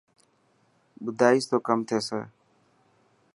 ٻڌائيس 1.03 1.43
تو 1.49 1.57
ڪم 1.67 1.79
ٿيي. 1.89 2.19